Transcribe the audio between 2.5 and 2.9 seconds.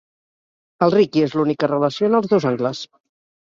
angles.